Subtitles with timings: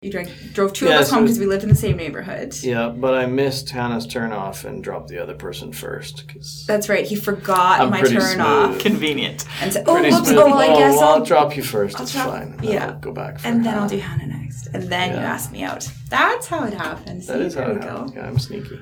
[0.00, 1.96] You drank, drove two Yeah, of us so- home because we lived in the same
[1.96, 2.54] neighborhood.
[2.62, 6.88] Yeah, but I missed Hannah's turn off and dropped the other person first because That's
[6.88, 7.04] right.
[7.04, 8.78] He forgot I'm my pretty turn off.
[8.78, 9.44] Convenient.
[9.60, 10.30] and said, "Oh, pretty whoops!
[10.30, 12.60] Oh, well, I oh, guess well, I'll." drop you 1st I'll it's drop- fine.
[12.62, 12.86] yeah.
[12.92, 13.40] I'll go back.
[13.40, 13.82] For and then Hannah.
[13.82, 15.90] I'll do Hannah next, and then you ask me out.
[16.10, 17.26] That's how it happens.
[17.26, 17.88] That See, is how it we go.
[17.88, 18.12] happens.
[18.14, 18.78] Yeah, I'm sneaky.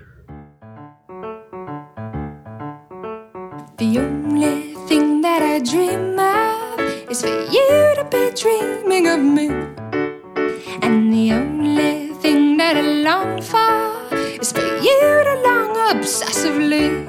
[3.79, 9.76] The only thing that I dream of is for you to be dreaming of me.
[13.07, 17.07] Long for is for you to long obsessively.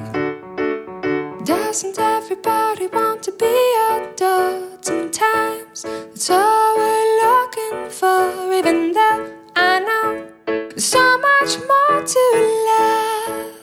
[1.43, 3.57] Doesn't everybody want to be
[3.89, 5.81] adored sometimes?
[5.81, 12.23] That's all we're looking for, even though I know there's so much more to
[12.69, 13.55] love.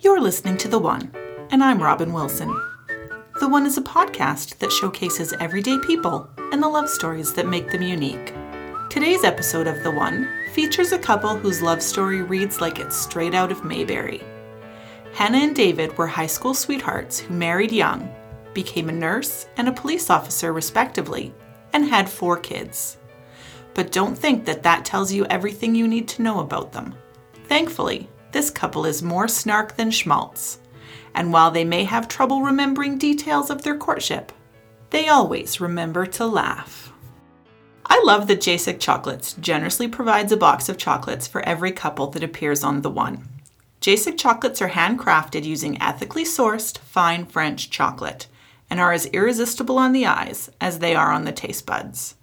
[0.00, 1.12] You're listening to The One,
[1.52, 2.48] and I'm Robin Wilson.
[3.38, 7.70] The One is a podcast that showcases everyday people and the love stories that make
[7.70, 8.34] them unique.
[8.88, 13.34] Today's episode of The One features a couple whose love story reads like it's straight
[13.34, 14.22] out of Mayberry.
[15.12, 18.08] Hannah and David were high school sweethearts who married young,
[18.54, 21.34] became a nurse and a police officer, respectively,
[21.72, 22.96] and had four kids.
[23.74, 26.94] But don't think that that tells you everything you need to know about them.
[27.48, 30.60] Thankfully, this couple is more snark than schmaltz,
[31.14, 34.32] and while they may have trouble remembering details of their courtship,
[34.90, 36.92] they always remember to laugh.
[37.88, 42.24] I love that Jacek Chocolates generously provides a box of chocolates for every couple that
[42.24, 43.28] appears on The One.
[43.80, 48.26] Jacek chocolates are handcrafted using ethically sourced fine French chocolate
[48.68, 52.16] and are as irresistible on the eyes as they are on the taste buds.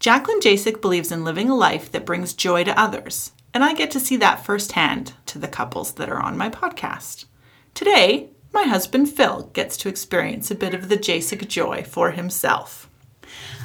[0.00, 3.90] Jacqueline Jacek believes in living a life that brings joy to others, and I get
[3.92, 7.26] to see that firsthand to the couples that are on my podcast.
[7.74, 12.88] Today, my husband Phil gets to experience a bit of the Jacek joy for himself.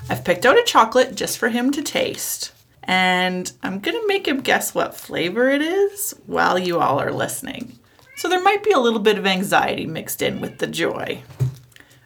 [0.10, 2.52] I've picked out a chocolate just for him to taste,
[2.84, 7.78] and I'm gonna make him guess what flavor it is while you all are listening.
[8.18, 11.22] So there might be a little bit of anxiety mixed in with the joy.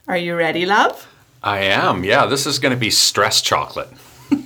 [0.08, 1.08] Are you ready, love?
[1.42, 2.04] I am.
[2.04, 3.90] Yeah, this is going to be stress chocolate.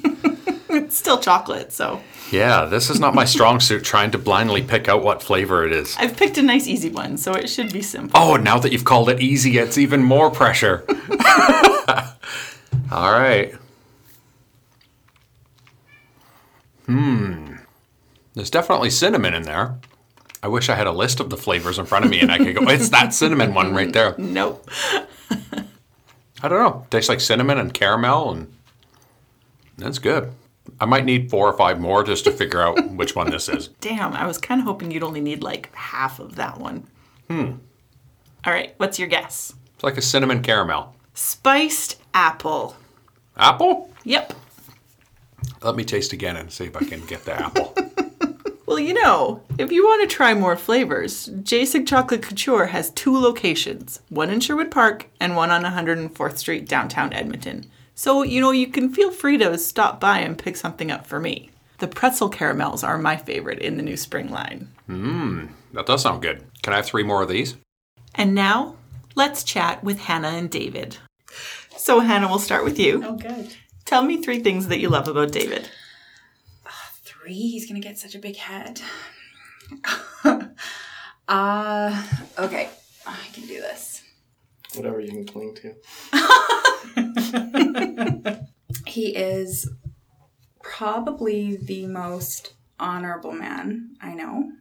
[0.69, 2.01] It's still chocolate, so
[2.31, 5.71] Yeah, this is not my strong suit trying to blindly pick out what flavor it
[5.71, 5.95] is.
[5.97, 8.19] I've picked a nice easy one, so it should be simple.
[8.19, 10.85] Oh, now that you've called it easy, it's even more pressure.
[12.91, 13.53] All right.
[16.85, 17.55] Hmm.
[18.33, 19.77] There's definitely cinnamon in there.
[20.41, 22.37] I wish I had a list of the flavors in front of me and I
[22.37, 24.15] could go, it's that cinnamon one right there.
[24.17, 24.69] Nope.
[26.41, 26.85] I don't know.
[26.89, 28.53] Tastes like cinnamon and caramel, and
[29.77, 30.31] that's good.
[30.79, 33.69] I might need four or five more just to figure out which one this is.
[33.81, 36.85] Damn, I was kind of hoping you'd only need like half of that one.
[37.27, 37.53] Hmm.
[38.45, 39.53] All right, what's your guess?
[39.73, 40.95] It's like a cinnamon caramel.
[41.15, 42.75] Spiced apple.
[43.37, 43.93] Apple?
[44.03, 44.33] Yep.
[45.61, 47.75] Let me taste again and see if I can get the apple.
[48.65, 53.17] Well, you know, if you want to try more flavors, Jacek Chocolate Couture has two
[53.17, 57.65] locations one in Sherwood Park and one on 104th Street, downtown Edmonton.
[57.95, 61.17] So, you know, you can feel free to stop by and pick something up for
[61.17, 61.49] me.
[61.79, 64.67] The pretzel caramels are my favorite in the new spring line.
[64.89, 66.43] Mmm, that does sound good.
[66.61, 67.55] Can I have three more of these?
[68.15, 68.75] And now,
[69.15, 70.97] let's chat with Hannah and David.
[71.77, 73.03] So, Hannah, we'll start with you.
[73.05, 73.55] Oh, good.
[73.85, 75.69] Tell me three things that you love about David.
[77.03, 77.33] Three.
[77.33, 78.81] He's gonna get such a big head.
[81.27, 82.03] uh
[82.39, 82.69] okay.
[83.05, 84.01] I can do this.
[84.75, 85.75] Whatever you can cling to.
[88.87, 89.69] He is
[90.63, 94.51] probably the most honorable man I know.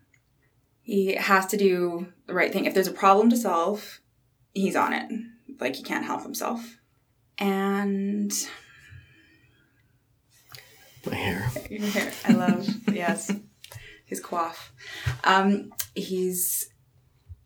[0.83, 2.67] He has to do the right thing.
[2.67, 4.01] If there's a problem to solve,
[4.53, 5.11] he's on it.
[5.59, 6.76] Like he can't help himself.
[7.39, 8.33] And
[11.07, 11.51] My hair.
[11.71, 12.13] Your hair.
[12.25, 13.31] I love yes
[14.07, 14.71] his coif.
[15.25, 16.71] Um, he's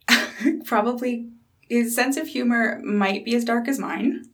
[0.64, 1.30] probably
[1.68, 4.26] his sense of humor might be as dark as mine,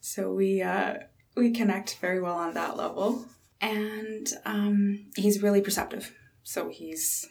[0.00, 0.98] so we uh,
[1.36, 3.26] we connect very well on that level.
[3.60, 6.14] And um, he's really perceptive,
[6.44, 7.26] so he's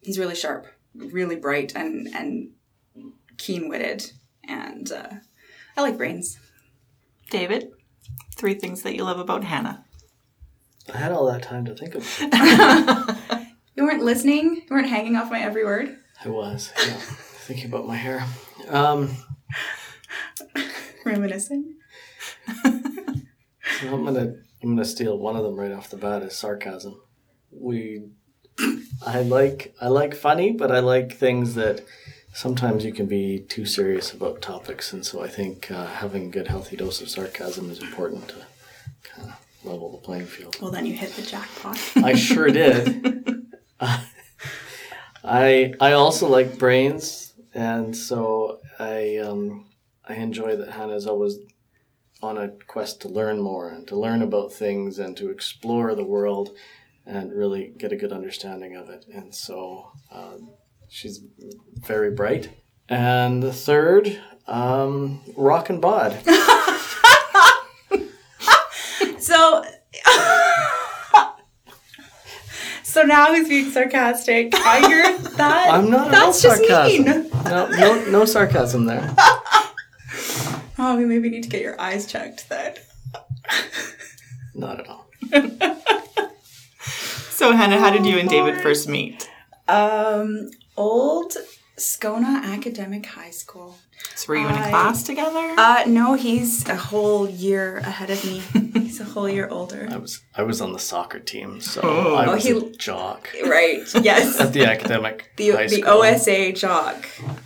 [0.00, 2.52] he's really sharp, really bright, and and
[3.36, 4.10] keen witted,
[4.48, 5.10] and uh,
[5.76, 6.38] I like brains.
[7.30, 7.70] David,
[8.36, 9.84] three things that you love about Hannah.
[10.92, 13.46] I had all that time to think of it.
[13.76, 14.56] You weren't listening.
[14.56, 15.96] You weren't hanging off my every word.
[16.22, 16.92] I was, yeah.
[16.92, 18.26] Thinking about my hair.
[18.68, 19.16] Um,
[21.06, 21.76] Reminiscing.
[22.62, 22.70] so
[23.84, 27.00] I'm gonna I'm gonna steal one of them right off the bat is sarcasm.
[27.50, 28.10] We
[29.06, 31.82] I like I like funny, but I like things that
[32.32, 36.30] sometimes you can be too serious about topics, and so I think uh, having a
[36.30, 38.36] good healthy dose of sarcasm is important to
[39.02, 40.56] kind of level the playing field.
[40.60, 41.78] Well, then you hit the jackpot.
[41.96, 43.46] I sure did.
[45.24, 49.66] I I also like brains, and so I um,
[50.08, 51.36] I enjoy that Hannah's always
[52.22, 56.04] on a quest to learn more and to learn about things and to explore the
[56.04, 56.50] world
[57.06, 59.06] and really get a good understanding of it.
[59.12, 60.50] And so um,
[60.90, 61.20] she's
[61.78, 62.50] very bright.
[62.88, 66.18] And the third, um, rock and bod.
[69.20, 69.62] So,
[72.82, 74.52] so now he's being sarcastic.
[74.54, 75.68] I hear that.
[75.70, 77.04] I'm not at all That's just sarcasm.
[77.04, 77.30] mean.
[77.44, 79.14] No, no, no sarcasm there.
[80.82, 82.72] Oh, we maybe need to get your eyes checked then.
[84.54, 85.10] Not at all.
[87.28, 89.28] So, Hannah, how did you and David first meet?
[89.68, 90.50] Um,
[90.80, 91.30] old
[91.76, 93.70] Scona Academic High School.
[94.14, 95.46] So, were you in a I- class together?
[95.56, 98.38] Uh, no, he's a whole year ahead of me.
[98.80, 99.82] he's a whole year older.
[99.90, 102.14] I was I was on the soccer team, so Oh.
[102.20, 103.80] I Oh, was he- a jock Right.
[104.10, 104.40] Yes.
[104.40, 106.02] at the academic The, high the school.
[106.02, 106.98] OSA jock.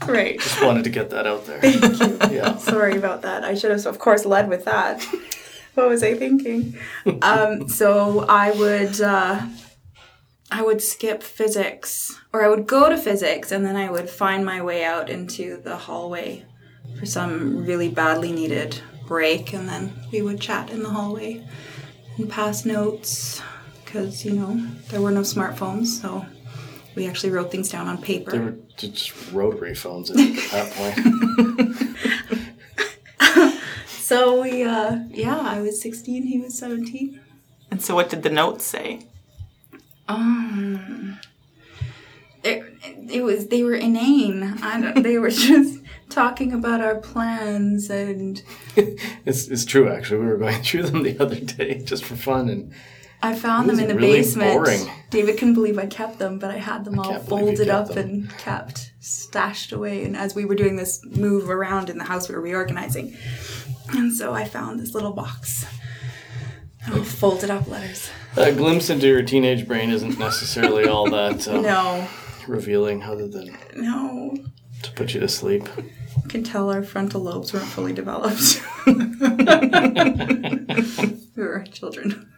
[0.07, 0.39] Right.
[0.41, 1.61] Just wanted to get that out there.
[1.61, 2.37] Thank you.
[2.39, 2.57] yeah.
[2.59, 3.45] Sorry about that.
[3.45, 4.97] I should have, of course, led with that.
[5.77, 6.77] what was I thinking?
[7.23, 7.89] Um, so
[8.29, 9.35] I would, uh,
[10.55, 14.47] I would skip physics, or I would go to physics, and then I would find
[14.47, 16.45] my way out into the hallway
[16.97, 21.45] for some really badly needed break, and then we would chat in the hallway
[22.19, 23.43] and pass notes
[23.85, 26.25] because you know there were no smartphones, so
[26.95, 28.31] we actually wrote things down on paper.
[28.31, 30.17] They were just rotary phones at
[30.53, 31.89] that point.
[33.89, 37.21] So we, uh, yeah, I was 16, he was 17.
[37.73, 39.00] and so, what did the notes say?
[40.09, 41.19] Um,
[42.43, 42.62] it,
[43.11, 44.43] it was, they were inane.
[44.62, 45.81] I don't, they were just
[46.11, 48.43] talking about our plans and
[48.77, 50.19] It's, it's true, actually.
[50.21, 52.73] We were going through them the other day just for fun, and
[53.23, 54.53] I found them in the really basement.
[54.53, 54.91] boring.
[55.09, 57.89] David couldn't believe I kept them, but I had them all believe you folded up
[57.89, 57.99] them.
[57.99, 60.05] and kept stashed away.
[60.05, 63.17] And as we were doing this move around in the house, we were reorganizing.
[63.93, 65.65] And so I found this little box.
[66.89, 68.11] Oh, folded up letters.
[68.37, 72.07] A glimpse into your teenage brain isn't necessarily all that um, No,
[72.47, 74.35] revealing, other than no.
[74.83, 75.69] to put you to sleep.
[75.77, 78.63] You can tell our frontal lobes weren't fully developed.
[78.87, 78.95] we
[81.37, 82.31] were children.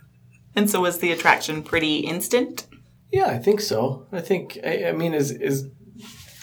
[0.55, 2.67] And so, was the attraction pretty instant?
[3.13, 4.07] Yeah, I think so.
[4.11, 5.69] I think I, I mean, is is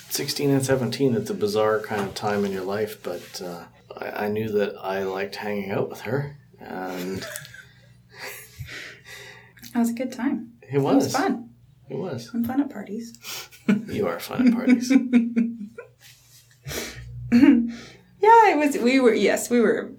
[0.10, 1.16] sixteen and seventeen?
[1.16, 3.64] It's a bizarre kind of time in your life, but uh,
[3.98, 7.26] I, I knew that I liked hanging out with her, and
[9.74, 10.54] That was a good time.
[10.62, 11.50] it It was, was fun.
[11.90, 12.30] It was.
[12.34, 13.18] I'm fun at parties.
[13.88, 14.92] You are fun at parties.
[17.32, 18.78] Yeah, it was.
[18.78, 19.14] We were.
[19.14, 19.92] Yes, we were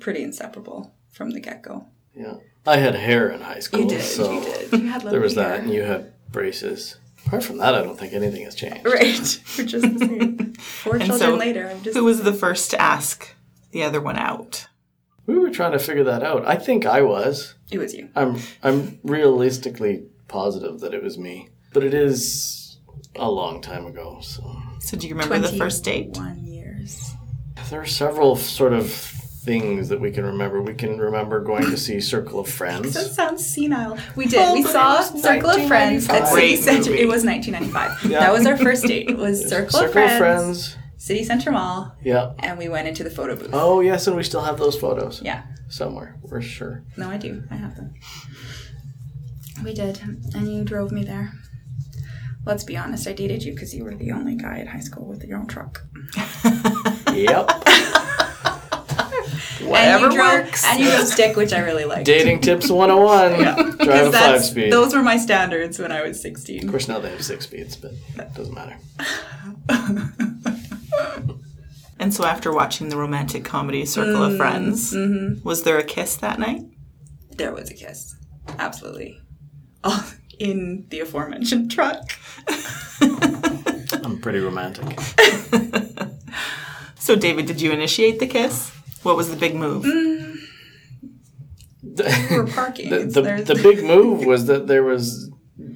[0.00, 1.86] pretty inseparable from the get go.
[2.14, 2.34] yeah,
[2.66, 4.02] I had hair in high school, You did.
[4.02, 4.72] so you did.
[4.72, 6.96] You had there was lovely that, and you had braces.
[7.26, 8.84] Apart from that, I don't think anything has changed.
[8.84, 9.40] Right.
[9.58, 10.54] We're just the same.
[10.54, 11.96] Four And children so, later, I'm just.
[11.96, 13.32] Who was the first to ask
[13.70, 14.66] the other one out?
[15.26, 16.46] We were trying to figure that out.
[16.46, 17.54] I think I was.
[17.70, 18.08] It was you.
[18.16, 22.78] I'm I'm realistically positive that it was me, but it is
[23.16, 24.18] a long time ago.
[24.22, 24.42] So
[24.80, 26.10] So, do you remember the first date?
[26.16, 27.14] One years.
[27.70, 30.62] there are several sort of things that we can remember.
[30.62, 32.94] We can remember going to see Circle of Friends.
[32.94, 33.98] That sounds senile.
[34.16, 34.52] We did.
[34.54, 36.28] We saw Circle of Friends at 1995.
[36.28, 36.90] City Great Center.
[36.90, 37.02] movie.
[37.02, 38.10] It was 1995.
[38.10, 38.20] Yeah.
[38.20, 39.08] That was our first date.
[39.10, 40.76] It was Circle, Circle of, Friends, of Friends.
[41.02, 42.30] City Center Mall, Yeah.
[42.38, 43.50] and we went into the photo booth.
[43.52, 45.42] Oh yes, and we still have those photos Yeah.
[45.68, 46.16] somewhere.
[46.22, 46.84] We're sure.
[46.96, 47.42] No, I do.
[47.50, 47.94] I have them.
[49.64, 50.00] We did,
[50.34, 51.32] and you drove me there.
[52.46, 53.08] Let's be honest.
[53.08, 55.46] I dated you because you were the only guy at high school with your own
[55.48, 55.82] truck.
[57.12, 57.50] Yep.
[59.66, 60.64] Whatever and you drove, works.
[60.64, 62.06] And you drove stick, which I really liked.
[62.06, 63.32] Dating tips 101.
[63.38, 64.72] Drive a 'Cause five speed.
[64.72, 66.64] Those were my standards when I was 16.
[66.64, 68.76] Of course, now they have six speeds, but that doesn't matter.
[72.02, 75.40] And so, after watching the romantic comedy Circle of mm, Friends, mm-hmm.
[75.46, 76.62] was there a kiss that night?
[77.30, 78.16] There was a kiss.
[78.58, 79.20] Absolutely.
[79.84, 82.02] Oh, in the aforementioned truck.
[84.04, 84.98] I'm pretty romantic.
[86.98, 88.70] So, David, did you initiate the kiss?
[89.02, 89.84] What was the big move?
[89.84, 90.36] Mm.
[92.30, 92.90] We're parking.
[92.90, 95.28] the, the, the big move was that there was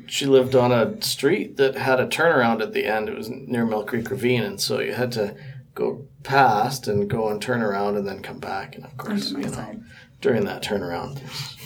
[0.07, 3.67] she lived on a street that had a turnaround at the end it was near
[3.67, 5.37] mill creek ravine and so you had to
[5.77, 9.39] go past and go and turn around and then come back and of course you
[9.39, 9.81] know side.
[10.21, 11.57] during that turnaround there's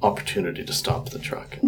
[0.00, 1.58] opportunity to stop the truck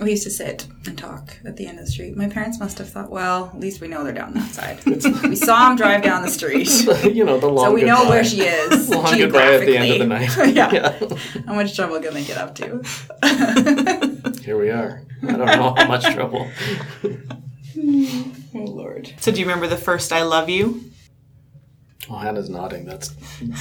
[0.00, 2.14] We used to sit and talk at the end of the street.
[2.14, 4.84] My parents must have thought, well, at least we know they're down that side.
[5.24, 6.68] we saw him drive down the street.
[7.04, 7.66] you know the long.
[7.66, 8.90] So we know where she is.
[8.90, 10.28] Long goodbye at the end of the night.
[10.28, 11.16] geographically.
[11.16, 11.42] yeah.
[11.46, 12.82] How much trouble can they get up to?
[14.42, 15.04] Here we are.
[15.22, 16.50] I don't know how much trouble.
[17.76, 19.12] Oh Lord.
[19.18, 20.84] So do you remember the first I love you?
[22.08, 22.84] Well, Hannah's nodding.
[22.84, 23.08] That's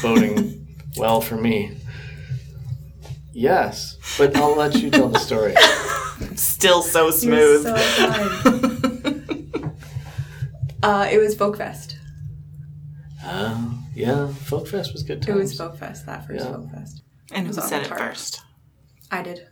[0.01, 1.77] boding well for me.
[3.33, 5.55] Yes, but I'll let you tell the story.
[6.35, 7.65] Still so smooth.
[7.65, 8.43] You're smooth.
[8.43, 9.77] so fun.
[10.83, 11.97] uh, it was Folk Fest.
[13.23, 15.31] Uh, yeah, Folk Fest was good too.
[15.31, 16.51] It was Folk Fest, that first Yeah.
[16.55, 17.03] Folk Fest.
[17.31, 17.99] and who was on said it chart.
[17.99, 18.41] first?
[19.11, 19.47] I did.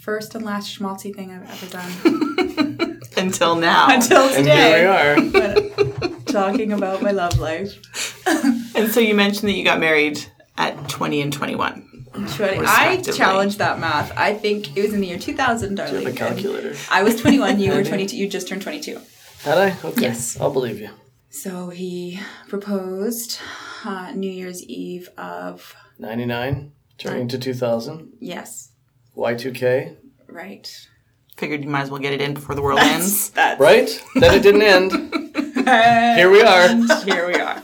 [0.00, 2.90] First and last schmaltzy thing I've ever done.
[3.16, 3.88] Until now.
[3.94, 6.06] Until and here we today.
[6.10, 6.20] are.
[6.24, 7.78] Talking about my love life.
[8.76, 10.24] and so you mentioned that you got married
[10.58, 11.90] at 20 and 21.
[12.12, 12.58] Twenty- I
[12.96, 13.12] Respectively.
[13.18, 14.12] challenged that math.
[14.16, 16.02] I think it was in the year 2000, darling.
[16.04, 16.74] The and calculator.
[16.90, 18.16] I was 21, you were 22.
[18.16, 19.00] You just turned 22.
[19.42, 19.76] Had I?
[19.84, 20.02] Okay.
[20.02, 20.40] Yes.
[20.40, 20.90] I'll believe you.
[21.30, 23.40] So he proposed
[23.84, 28.12] uh, New Year's Eve of, 99, turning to 2000.
[28.20, 28.70] yes,
[29.16, 29.96] Y2K.
[30.28, 30.88] right.
[31.36, 33.30] Figured you might as well get it in before the world ends.
[33.30, 33.88] That's Right?
[34.16, 34.92] then it didn't end.
[36.16, 36.68] Here we are.
[37.04, 37.62] Here we are.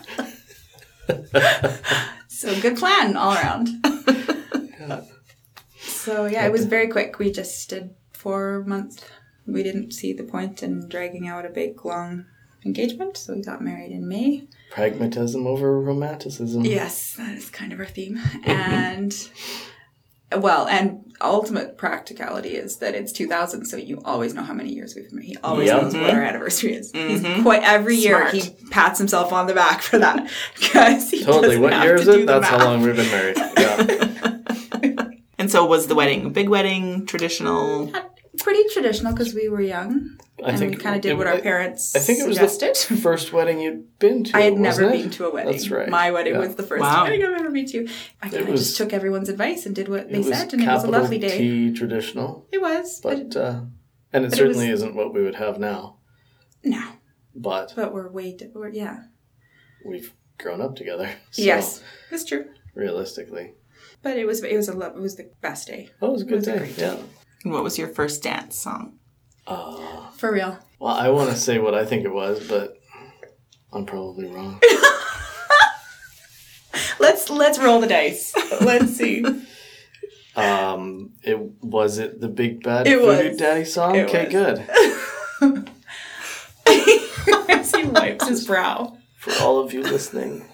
[2.29, 3.69] so good plan all around.
[5.81, 7.19] So yeah, it was very quick.
[7.19, 9.05] We just did four months.
[9.47, 12.25] We didn't see the point in dragging out a big long
[12.65, 14.49] engagement, so we got married in May.
[14.71, 16.65] Pragmatism over romanticism.
[16.65, 18.19] Yes, that is kind of our theme.
[18.45, 19.15] And
[20.37, 24.95] well, and ultimate practicality is that it's 2000, so you always know how many years
[24.95, 25.21] we've been.
[25.21, 25.83] He always Yep.
[25.83, 26.21] knows what our mm-hmm.
[26.21, 26.91] anniversary is.
[26.93, 27.43] He's mm-hmm.
[27.43, 28.35] quite every year Smart.
[28.35, 31.59] he pats himself on the back for that because he Totally.
[31.59, 32.21] What have year is it?
[32.21, 33.37] the That's how long we've been married.
[33.61, 35.09] Yeah.
[35.39, 37.91] And so was the wedding a big wedding, traditional?
[38.39, 41.27] Pretty traditional because we were young I and think we kind of did it- what
[41.27, 42.95] our I- parents I think it was suggested.
[42.97, 44.37] the first wedding you'd been to.
[44.37, 44.93] I had never it?
[44.93, 45.53] been to a wedding.
[45.53, 45.89] That's right.
[45.89, 46.41] My wedding Yeah.
[46.41, 47.05] was the first Wow.
[47.05, 47.89] wedding I've ever been to.
[48.23, 50.85] I kind of just took everyone's advice and did what they said, and it was
[50.85, 51.39] a lovely day.
[51.39, 53.61] T traditional, It was, but, but uh,
[54.13, 55.99] and it But it certainly was- isn't what we would have now.
[56.65, 56.83] no,
[57.35, 59.05] But but we're way, di- we're, yeah.
[59.85, 61.09] we've grown up together.
[61.31, 62.47] So yes, that's true.
[62.75, 63.55] Realistically,
[64.03, 66.23] But it was it was a lo- it was the best day oh, it was
[66.23, 66.59] a good was a day.
[66.59, 66.97] great yeah.
[67.45, 68.99] And what was your first dance song?
[69.51, 70.59] Uh, for real.
[70.79, 72.81] well, I want to say what I think it was, but
[73.73, 74.61] I'm probably wrong.
[77.01, 78.33] Let's let's roll the dice.
[78.61, 79.25] Let's see.
[80.37, 83.39] Um, it was it the Big Bad It Voodoo was.
[83.39, 83.95] Daddy song.
[83.97, 84.33] It okay, was.
[84.33, 85.67] good.
[87.49, 88.97] As he wipes his brow.
[89.19, 90.45] For all of you listening,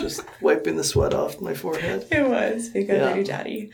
[0.00, 2.06] just wiping the sweat off my forehead.
[2.10, 3.10] It was because Yeah.
[3.10, 3.70] I do daddy.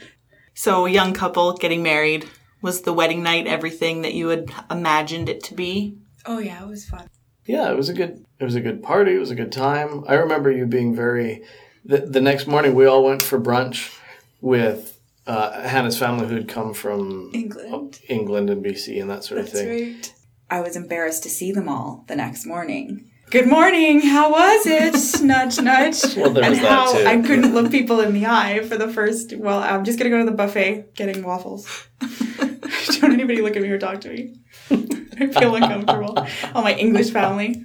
[0.55, 2.29] So, young couple getting married.
[2.63, 5.99] Was the wedding night everything that you had imagined it to be?
[6.25, 7.09] Oh yeah, it was fun.
[7.45, 8.25] Yeah, it was a good.
[8.39, 9.15] It was a good party.
[9.15, 10.05] It was a good time.
[10.09, 11.43] I remember you being very.
[11.85, 13.97] The, the next morning, we all went for brunch
[14.41, 18.01] with uh, Hannah's family, who had come from England.
[18.09, 19.69] England and BC and that sort of thing.
[19.69, 20.13] right.
[20.51, 23.11] I was embarrassed to see them all the next morning.
[23.31, 24.01] Good morning.
[24.03, 25.21] How was it?
[25.25, 26.17] nudge, nudge.
[26.17, 27.05] Well, there and was that how too.
[27.05, 29.33] I couldn't look people in the eye for the first.
[29.37, 31.89] Well, I'm just gonna go to the buffet getting waffles.
[33.01, 34.35] Don't anybody look at me or talk to me.
[34.71, 36.19] I feel uncomfortable.
[36.55, 37.63] All my English family.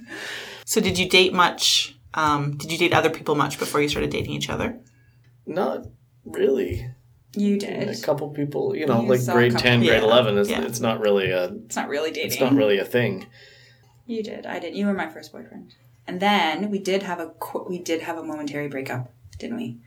[0.64, 1.96] So, did you date much?
[2.14, 4.78] Um, did you date other people much before you started dating each other?
[5.46, 5.86] Not
[6.24, 6.90] really.
[7.34, 7.88] You did.
[7.88, 10.36] A couple people, you know, You like grade ten, grade Yeah, eleven.
[10.36, 10.62] Is, yeah.
[10.62, 11.44] It's not really a.
[11.46, 12.32] It's not really dating.
[12.32, 13.26] It's not really a thing.
[14.06, 14.44] You did.
[14.44, 14.76] I did.
[14.76, 15.74] You were my first boyfriend.
[16.06, 17.32] And then we did have a
[17.68, 19.78] we did have a momentary breakup, didn't we?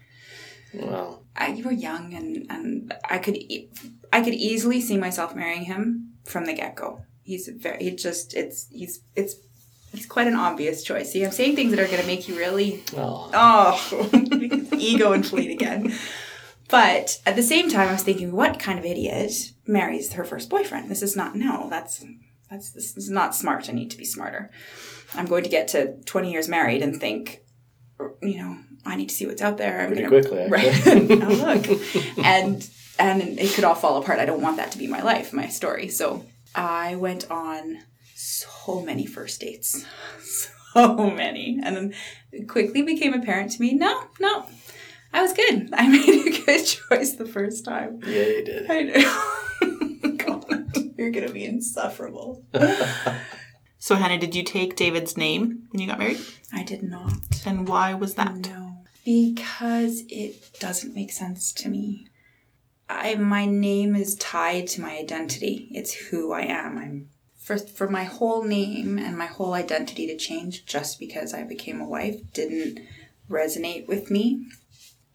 [0.82, 3.70] Well, I, you were young, and and I could e-
[4.12, 7.02] I could easily see myself marrying him from the get go.
[7.24, 7.84] He's very.
[7.84, 9.36] He just it's he's it's
[9.94, 11.12] it's quite an obvious choice.
[11.12, 14.10] See, I'm saying things that are going to make you really well, oh
[14.78, 15.94] ego inflate again.
[16.70, 19.32] But at the same time, I was thinking, what kind of idiot
[19.68, 20.90] marries her first boyfriend?
[20.90, 21.68] This is not no.
[21.70, 22.04] That's
[22.50, 23.70] that's this is not smart.
[23.70, 24.50] I need to be smarter.
[25.14, 27.42] I'm going to get to 20 years married and think,
[28.22, 29.82] you know, I need to see what's out there.
[29.82, 30.66] I'm Pretty gonna, quickly, right?
[30.68, 31.16] actually.
[31.16, 34.20] now oh, look, and and it could all fall apart.
[34.20, 35.90] I don't want that to be my life, my story.
[35.90, 37.80] So I went on
[38.14, 39.86] so many first dates,
[40.74, 41.94] so many, and then
[42.32, 44.46] it quickly became apparent to me, no, no,
[45.14, 45.70] I was good.
[45.74, 48.00] I made a good choice the first time.
[48.06, 48.72] yeah, you did.
[48.72, 50.16] I know.
[50.18, 52.44] God, you're gonna be insufferable.
[53.78, 56.20] So, Hannah, did you take David's name when you got married?
[56.52, 57.14] I did not.
[57.46, 58.34] And why was that?
[58.36, 58.65] No,
[59.06, 62.08] because it doesn't make sense to me.
[62.90, 65.70] I my name is tied to my identity.
[65.72, 66.78] It's who I am.
[66.78, 71.44] I'm for for my whole name and my whole identity to change just because I
[71.44, 72.80] became a wife didn't
[73.30, 74.48] resonate with me.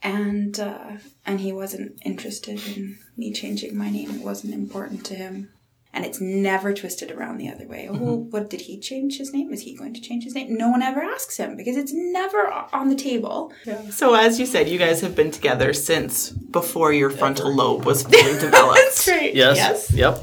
[0.03, 0.93] And uh,
[1.27, 4.11] and he wasn't interested in me changing my name.
[4.11, 5.51] It wasn't important to him.
[5.93, 7.89] And it's never twisted around the other way.
[7.91, 9.53] Oh, what did he change his name?
[9.53, 10.57] Is he going to change his name?
[10.57, 13.53] No one ever asks him because it's never on the table.
[13.91, 18.05] So, as you said, you guys have been together since before your frontal lobe was
[18.05, 19.07] fully developed.
[19.09, 19.35] right.
[19.35, 19.93] Yes.
[19.93, 20.23] Yep.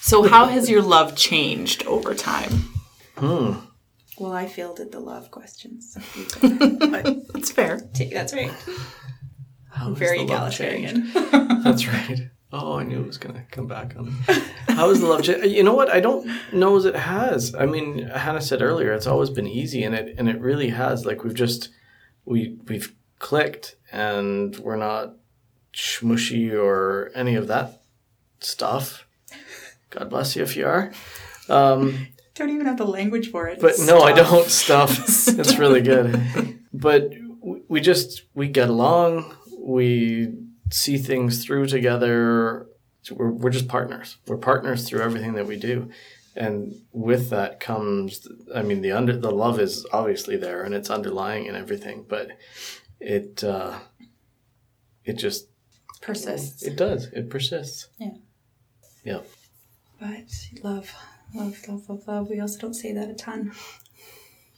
[0.00, 2.52] So, how has your love changed over time?
[3.16, 3.54] Hmm.
[4.20, 5.96] Well, I fielded the love questions.
[6.40, 7.80] so That's fair.
[8.12, 8.52] That's right.
[9.70, 10.94] How has Very the love changed?
[11.16, 11.62] egalitarian.
[11.64, 12.30] That's right.
[12.50, 14.06] Oh, I knew it was going to come back on.
[14.68, 15.26] How is the love?
[15.26, 15.90] You know what?
[15.90, 17.54] I don't know as it has.
[17.54, 21.04] I mean, Hannah said earlier, it's always been easy, and it and it really has.
[21.04, 21.68] Like we've just
[22.24, 25.16] we we've clicked, and we're not
[25.74, 27.82] smushy or any of that
[28.40, 29.06] stuff.
[29.90, 30.90] God bless you if you are.
[31.50, 33.60] Um, Don't even have the language for it.
[33.60, 34.98] but no, I don't stuff.
[35.28, 36.58] it's really good.
[36.72, 37.12] But
[37.68, 39.34] we just we get along.
[39.58, 40.32] We
[40.70, 42.66] see things through together.
[43.02, 44.16] So we're we're just partners.
[44.26, 45.90] We're partners through everything that we do,
[46.36, 50.90] and with that comes, I mean, the under the love is obviously there and it's
[50.90, 52.04] underlying in everything.
[52.08, 52.30] But
[53.00, 53.78] it uh,
[55.04, 55.48] it just
[56.02, 56.62] persists.
[56.62, 57.88] it does it persists.
[57.98, 58.10] Yeah.
[59.04, 59.26] Yep.
[60.00, 60.30] But
[60.62, 60.92] love,
[61.34, 62.30] love, love, love, love.
[62.30, 63.52] We also don't say that a ton.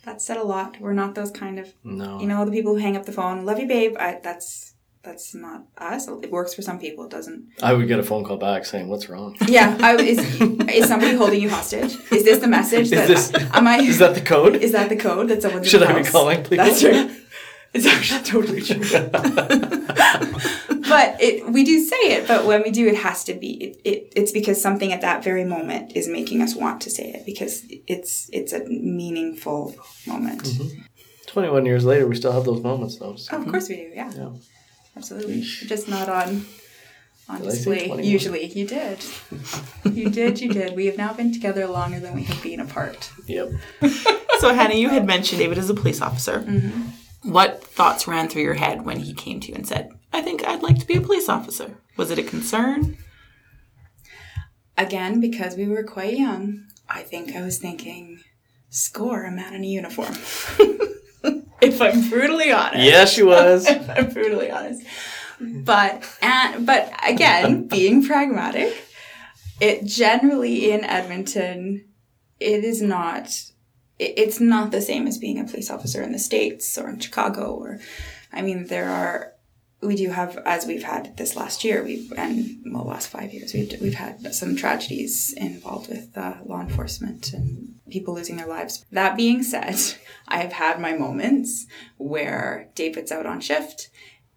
[0.04, 0.80] That's said a lot.
[0.80, 2.20] We're not those kind of, No.
[2.20, 3.44] you know, the people who hang up the phone.
[3.44, 3.96] Love you, babe.
[3.98, 4.69] I, that's
[5.02, 6.08] that's not us.
[6.08, 7.04] It works for some people.
[7.04, 7.48] It doesn't.
[7.62, 9.76] I would get a phone call back saying, "What's wrong?" Yeah.
[9.80, 10.18] I, is
[10.68, 11.96] is somebody holding you hostage?
[12.12, 12.90] Is this the message?
[12.90, 13.78] That, this- am I?
[13.78, 14.56] Is that the code?
[14.56, 16.58] Is that the code that someone's in Should I be calling people?
[16.58, 17.10] That's right.
[17.72, 18.80] It's actually totally true.
[19.12, 19.20] but
[21.20, 23.52] it, we do say it, but when we do, it has to be.
[23.64, 27.10] It, it, it's because something at that very moment is making us want to say
[27.12, 29.74] it because it's it's a meaningful
[30.06, 30.42] moment.
[30.42, 30.80] Mm-hmm.
[31.26, 33.14] Twenty-one years later, we still have those moments, though.
[33.16, 33.92] so- Oh, of course we do.
[33.94, 34.30] Yeah, Yeah.
[35.00, 35.40] Absolutely.
[35.42, 36.44] Just not on
[37.28, 38.02] on Did display.
[38.02, 39.04] Usually, you did.
[39.84, 40.40] you did.
[40.40, 40.76] You did.
[40.76, 43.10] We have now been together longer than we have been apart.
[43.26, 43.52] Yep.
[44.40, 46.40] So, Hannah, you had mentioned David as a police officer.
[46.40, 47.30] Mm-hmm.
[47.30, 50.44] What thoughts ran through your head when he came to you and said, I think
[50.46, 51.76] I'd like to be a police officer?
[51.98, 52.96] Was it a concern?
[54.78, 58.20] Again, because we were quite young, I think I was thinking,
[58.70, 60.14] score a man in a uniform.
[61.60, 62.78] if I'm brutally honest.
[62.84, 63.66] Yeah, she was.
[63.68, 64.82] if I'm brutally honest.
[65.40, 68.74] But and but again, being pragmatic,
[69.60, 71.86] it generally in Edmonton,
[72.38, 73.26] it is not
[73.98, 76.98] it- it's not the same as being a police officer in the States or in
[76.98, 77.80] Chicago or
[78.32, 79.32] I mean there are
[79.82, 83.54] we do have as we've had this last year we've and well last five years
[83.54, 88.84] we've we've had some tragedies involved with uh, law enforcement and people losing their lives.
[88.92, 89.76] That being said,
[90.28, 91.66] I have had my moments
[91.98, 93.90] where David's out on shift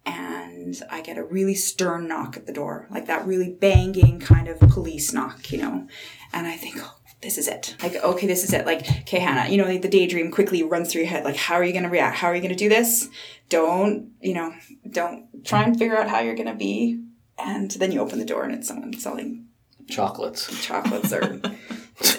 [0.04, 4.48] and I get a really stern knock at the door, like that really banging kind
[4.48, 5.88] of police knock, you know,
[6.32, 6.76] and I think.
[6.78, 7.74] Oh, this is it.
[7.82, 8.64] Like, okay, this is it.
[8.66, 11.24] Like, okay, Hannah, you know, like the daydream quickly runs through your head.
[11.24, 12.16] Like, how are you going to react?
[12.18, 13.08] How are you going to do this?
[13.48, 14.52] Don't, you know,
[14.90, 17.02] don't try and figure out how you're going to be.
[17.38, 19.46] And then you open the door and it's someone selling
[19.88, 20.64] Chocolates.
[20.64, 21.40] chocolates or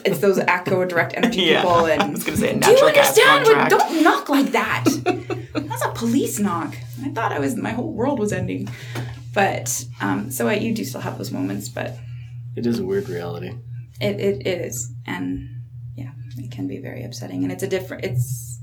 [0.05, 1.75] it's those Acco direct energy Yeah, people.
[1.85, 3.47] I was gonna say a do you natural gas understand?
[3.47, 3.69] Like, contract.
[3.71, 4.83] don't knock like that.
[5.53, 6.75] That's a police knock.
[7.03, 8.67] I thought I was my whole world was ending.
[9.33, 11.97] But um, so I, you do still have those moments, but
[12.55, 13.53] It is a weird reality.
[13.99, 15.63] It, it, it is and
[15.95, 18.59] yeah it can be very upsetting and it's a different it's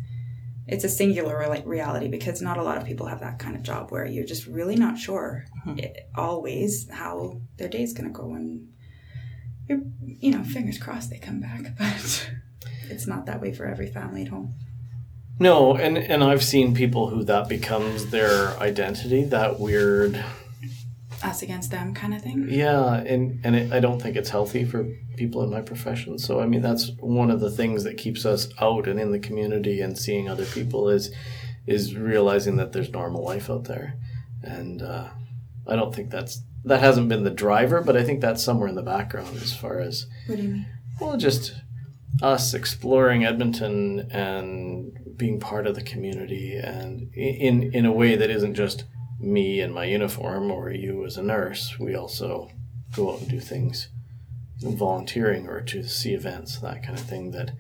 [0.67, 3.63] it's a singular like reality because not a lot of people have that kind of
[3.63, 5.79] job where you're just really not sure mm-hmm.
[5.79, 8.69] it, always how their day's going to go and
[9.69, 12.31] you're you know fingers crossed they come back but
[12.89, 14.55] it's not that way for every family at home
[15.39, 19.25] No, and and I've seen people who that becomes their identity.
[19.25, 20.23] That weird.
[21.25, 22.47] Us against them kind of thing?
[22.49, 24.85] Yeah, and and it, I don't think it's healthy for
[25.17, 26.19] people in my profession.
[26.19, 29.19] So I mean, that's one of the things that keeps us out and in the
[29.19, 31.15] community and seeing other people is
[31.67, 33.95] is realizing that there's normal life out there,
[34.43, 35.09] and uh,
[35.67, 38.75] I don't think that's that hasn't been the driver, but I think that's somewhere in
[38.75, 40.67] the background as far as what do you mean?
[41.01, 41.55] Well, just
[42.23, 48.31] us exploring Edmonton and being part of the community, and in in a way that
[48.31, 48.85] isn't just
[49.23, 51.79] me in my uniform or you as a nurse.
[51.79, 52.51] We also
[52.95, 53.89] go out and do things,
[54.59, 57.31] you know, volunteering or to see events, that kind of thing.
[57.31, 57.53] That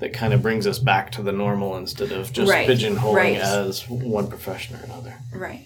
[0.00, 3.36] that kind of brings us back to the normal instead of just Right, pigeonholing right.
[3.36, 5.14] as one profession or another.
[5.32, 5.64] right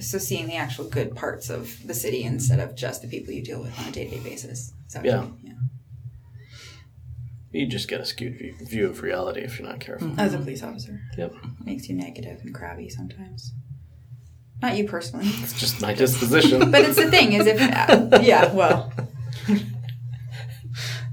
[0.00, 3.42] So seeing the actual good parts of the city instead of just the people you
[3.44, 4.72] deal with on a day to day basis.
[4.88, 5.26] Is you Yeah.
[5.42, 5.52] yeah.
[7.52, 10.08] You just get a skewed view, view of reality if you're not careful.
[10.08, 10.20] Mm-hmm.
[10.20, 11.34] As a police officer, Yep.
[11.64, 13.52] makes you negative and crabby sometimes.
[14.62, 16.70] Not you personally, It's just my disposition.
[16.70, 17.60] but it's the thing is if
[18.12, 18.92] uh, yeah, well,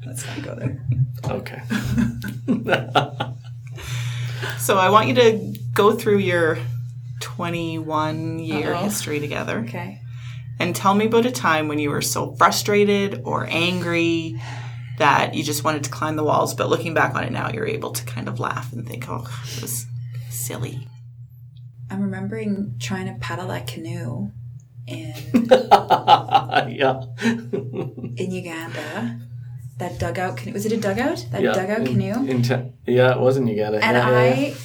[0.06, 0.80] let's not go there.
[1.26, 1.62] okay.
[4.60, 6.58] So I want you to go through your
[7.22, 8.84] 21 year Uh-oh.
[8.84, 10.00] history together Okay.
[10.60, 14.40] and tell me about a time when you were so frustrated or angry
[15.00, 17.66] that you just wanted to climb the walls, but looking back on it now, you're
[17.68, 19.86] able to kind of laugh and think, oh, it was
[20.30, 20.88] silly.
[21.90, 24.32] I'm remembering trying to paddle that canoe
[24.88, 27.02] in yeah.
[27.24, 29.20] in Uganda.
[29.78, 31.26] That dugout canoe was it a dugout?
[31.32, 31.54] That yeah.
[31.54, 32.28] dugout in- canoe.
[32.28, 33.84] in yeah, it wasn't Uganda.
[33.84, 34.56] and yeah, I, yeah, yeah.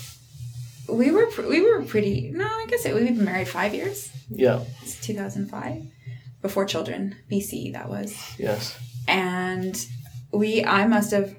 [0.94, 2.30] we were pr- we were pretty.
[2.34, 4.10] No, I guess it, we've been married five years.
[4.30, 4.60] Yeah.
[4.82, 5.82] It's 2005,
[6.40, 7.72] before children, BC.
[7.74, 8.78] That was, Yes.
[9.06, 9.76] and
[10.32, 10.64] we.
[10.64, 11.36] I must have.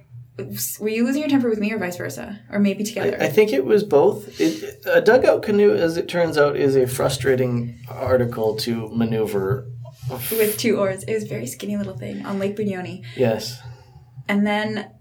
[0.79, 3.17] Were you losing your temper with me or vice versa, or maybe together?
[3.19, 4.39] I think it was both.
[4.41, 9.67] It, a dugout canoe, as it turns out, is a frustrating article to maneuver.
[10.09, 11.03] with two oars.
[11.03, 13.05] It was a very skinny little thing on Lake Bunyonyi.
[13.15, 13.61] Yes.
[14.27, 14.91] And then,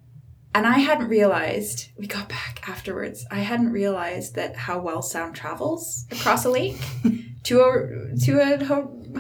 [0.55, 5.35] and I hadn't realized, we got back afterwards, I hadn't realized that how well sound
[5.35, 6.77] travels across a lake
[7.45, 8.59] to a, to a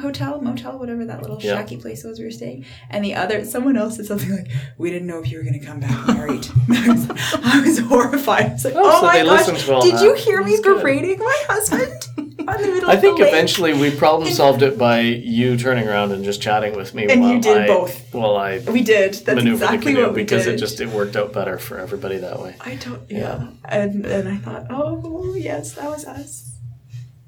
[0.00, 1.56] hotel, motel, whatever that little Yeah.
[1.62, 2.64] shacky place was we were staying.
[2.90, 5.58] And the other, someone else said something like, we didn't know if you were going
[5.58, 6.46] to come back married.
[6.70, 7.10] I, was,
[7.42, 8.46] I was horrified.
[8.46, 10.02] I was like, Oh, oh, so my gosh, listened to all did that.
[10.04, 11.92] you hear me berating my husband?
[12.48, 16.24] on the middle I think eventually we problem solved it by you turning around and
[16.24, 17.06] just chatting with me.
[17.08, 18.12] And while you did I, both.
[18.12, 19.14] While I We did.
[19.14, 20.54] That's maneuvered the exactly canoe what we because did.
[20.54, 22.56] it just it worked out better for everybody that way.
[22.60, 23.02] I don't.
[23.10, 23.48] Yeah.
[23.64, 26.56] And and I thought, oh yes, that was us.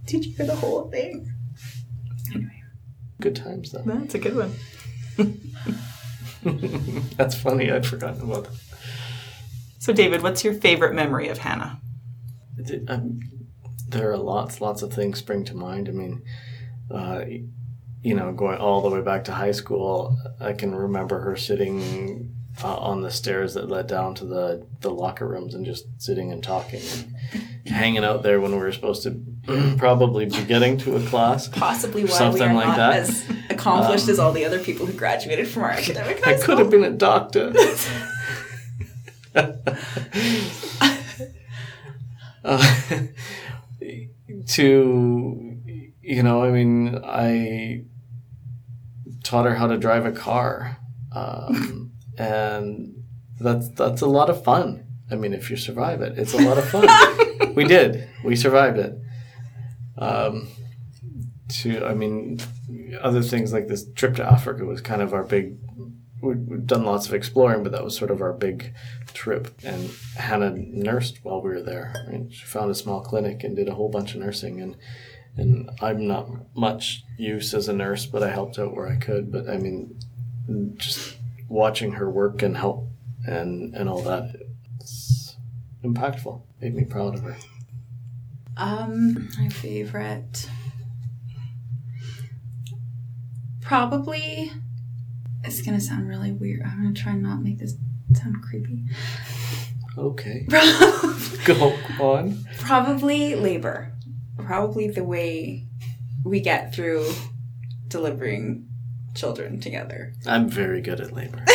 [0.07, 1.33] Did you hear the whole thing?
[3.25, 3.83] Good times though.
[3.87, 4.53] That's a good one.
[7.17, 7.73] That's funny.
[7.73, 8.53] I'd forgotten about that.
[9.79, 11.81] So, David, what's your favorite memory of Hannah?
[12.87, 13.21] Um,
[13.89, 15.89] there are lots, lots of things spring to mind.
[15.89, 16.23] I mean,
[16.91, 17.25] uh,
[18.03, 22.31] you know, going all the way back to high school, I can remember her sitting
[22.63, 26.31] uh, on the stairs that led down to the, the locker rooms and just sitting
[26.31, 27.15] and talking and
[27.66, 29.20] hanging out there when we were supposed to
[29.79, 31.48] probably be getting to a class.
[31.48, 32.92] possibly why Something we are like not that.
[32.92, 36.38] Um, as accomplished as all the other people who graduated from our academic high I
[36.38, 37.53] could have been a doctor.
[42.44, 42.77] uh,
[44.48, 45.55] to
[46.05, 47.85] you know, I mean, I
[49.22, 50.77] taught her how to drive a car,
[51.12, 53.03] um, and
[53.40, 54.84] that's that's a lot of fun.
[55.14, 57.55] I mean, if you survive it, it's a lot of fun.
[57.55, 58.09] we did.
[58.24, 58.98] We survived it.
[59.96, 60.48] Um,
[61.48, 62.40] to, I mean,
[63.00, 65.57] other things like this trip to Africa was kind of our big.
[66.20, 68.74] We'd, we'd done lots of exploring, but that was sort of our big
[69.12, 69.57] trip.
[69.62, 71.94] And Hannah nursed while we were there.
[72.11, 72.27] Right?
[72.33, 74.61] She found a small clinic and did a whole bunch of nursing.
[74.61, 74.77] And
[75.37, 79.31] and I'm not much use as a nurse, but I helped out where I could.
[79.31, 79.96] But I mean,
[80.77, 81.16] just
[81.48, 82.88] watching her work and help
[83.27, 84.35] and and all that,
[84.85, 85.37] it's
[85.83, 86.42] impactful.
[86.61, 87.37] Made me proud of her.
[88.59, 90.49] Um, my favorite,
[93.62, 94.53] probably.
[95.42, 96.62] It's gonna sound really weird.
[96.62, 97.75] I'm gonna try and not make this
[98.12, 98.85] sound creepy.
[99.97, 100.47] Okay,
[101.44, 102.44] go on.
[102.59, 103.92] Probably labor.
[104.38, 105.66] Probably the way
[106.25, 107.11] we get through
[107.88, 108.68] delivering
[109.14, 110.12] children together.
[110.27, 111.44] I'm very good at labor.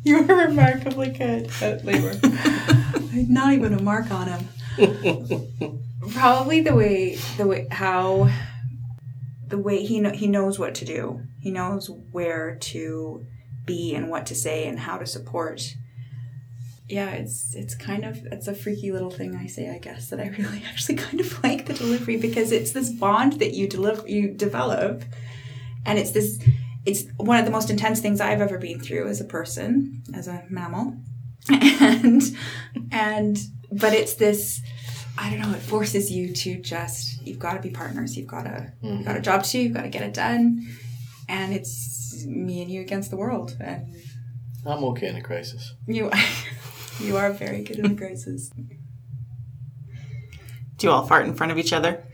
[0.04, 2.18] You were remarkably good at labor.
[3.12, 4.48] Not even a mark on him.
[6.12, 8.30] Probably the way, the way how,
[9.46, 11.20] the way he know, he knows what to do.
[11.38, 13.26] He knows where to
[13.66, 15.76] be and what to say and how to support.
[16.88, 20.18] Yeah, it's it's kind of it's a freaky little thing I say I guess that
[20.18, 24.08] I really actually kind of like the delivery because it's this bond that you deliver
[24.08, 25.04] you develop,
[25.84, 26.42] and it's this
[26.90, 30.28] it's one of the most intense things I've ever been through as a person, as
[30.28, 30.96] a mammal.
[31.80, 32.22] And
[32.92, 33.38] and
[33.72, 34.60] but it's this
[35.16, 38.16] I don't know, it forces you to just you've got to be partners.
[38.16, 39.22] You've got to you've got a mm-hmm.
[39.22, 40.66] job to do, you've got to get it done.
[41.28, 43.56] And it's me and you against the world.
[43.60, 43.94] And
[44.66, 45.74] I'm okay in a crisis.
[45.86, 46.10] you
[47.00, 48.50] you are very good in the crisis.
[50.76, 52.04] Do you all fart in front of each other?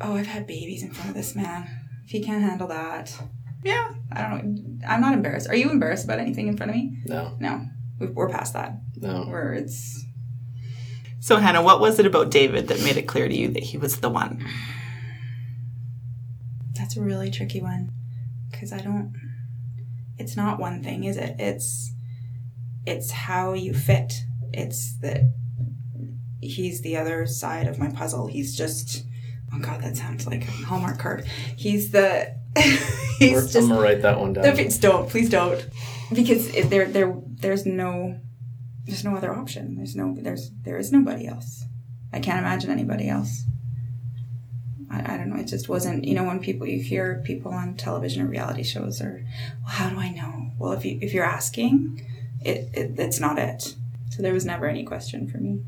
[0.00, 1.68] Oh, I've had babies in front of this man.
[2.04, 3.16] If he can't handle that.
[3.66, 4.86] Yeah, I don't know.
[4.88, 5.48] I'm not embarrassed.
[5.48, 6.98] Are you embarrassed about anything in front of me?
[7.06, 7.66] No, No.
[7.98, 8.78] We- We're past that.
[8.96, 9.24] no.
[9.24, 10.04] where it's
[11.20, 13.78] So, Hannah, what was it about David that made it clear to you that he
[13.78, 14.44] was the one?
[16.74, 17.90] That's a really tricky one
[18.50, 19.12] because I don't.
[20.18, 21.36] It's not one thing, is it?
[21.38, 21.92] It's
[22.86, 24.12] it's how you fit.
[24.52, 25.32] It's that
[26.40, 28.26] he's the other side of my puzzle.
[28.26, 29.04] He's just.
[29.54, 31.24] Oh God, that sounds like a Hallmark card.
[31.56, 32.34] He's the.
[33.18, 33.56] he's just.
[33.56, 34.44] I'm gonna write that one down.
[34.44, 35.66] If don't please don't
[36.12, 38.18] because it, there there there's no
[38.84, 39.76] there's no other option.
[39.76, 41.64] There's no there's there is nobody else.
[42.12, 43.44] I can't imagine anybody else.
[44.90, 45.40] I, I don't know.
[45.40, 46.04] It just wasn't.
[46.04, 49.24] You know, when people you hear people on television or reality shows or,
[49.62, 50.50] well, how do I know?
[50.58, 52.06] Well, if you if you're asking,
[52.40, 53.74] it, it it's not it.
[54.10, 55.60] So there was never any question for me.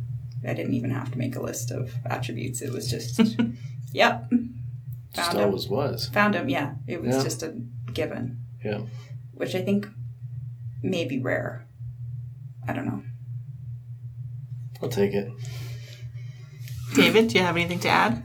[0.46, 2.62] I didn't even have to make a list of attributes.
[2.62, 3.20] It was just,
[3.92, 4.30] yep,
[5.14, 5.46] Just found him.
[5.46, 6.08] always was.
[6.12, 6.48] Found him.
[6.48, 7.22] Yeah, it was Yeah.
[7.22, 7.54] just a
[7.92, 8.80] given Yeah.
[9.32, 9.88] which I think
[10.82, 11.66] may be rare.
[12.66, 13.02] I don't know.
[14.82, 15.30] I'll take it.
[16.94, 18.22] David, do you have anything to add?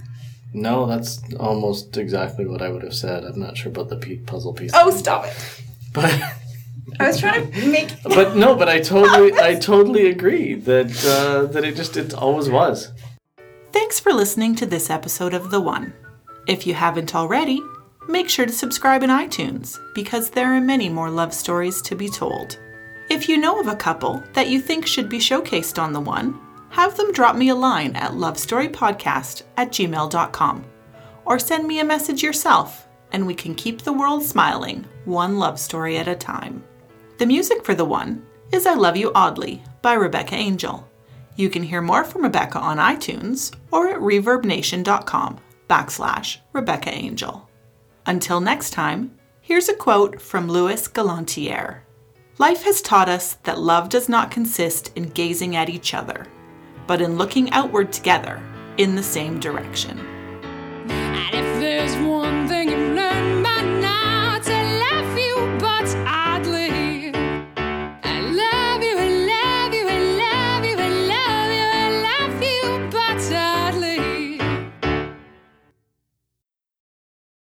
[0.54, 3.24] No, that's almost exactly what I would have said.
[3.24, 4.72] I'm not sure about the pe- puzzle piece.
[4.76, 5.34] Oh, stop it!
[5.94, 6.14] But
[7.00, 7.90] I was trying to make.
[8.04, 12.50] but no, but I totally I totally agree that uh, that it just it always
[12.50, 12.92] was.
[13.72, 15.94] Thanks for listening to this episode of The One.
[16.46, 17.62] If you haven't already,
[18.08, 22.10] make sure to subscribe in iTunes because there are many more love stories to be
[22.10, 22.60] told.
[23.10, 26.40] If you know of a couple that you think should be showcased on The One,
[26.70, 30.66] have them drop me a line at lovestorypodcast at gmail.com
[31.26, 35.60] or send me a message yourself and we can keep the world smiling one love
[35.60, 36.64] story at a time.
[37.20, 40.90] The music for The One is I Love You Oddly by Rebecca Angel.
[41.36, 47.50] You can hear more from Rebecca on iTunes or at reverbnation.com backslash Rebecca Angel.
[48.06, 51.82] Until next time, here's a quote from Lewis Galantière
[52.40, 56.26] Life has taught us that love does not consist in gazing at each other,
[56.88, 58.42] but in looking outward together
[58.78, 60.00] in the same direction.